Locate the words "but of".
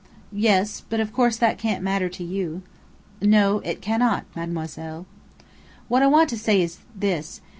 0.89-1.13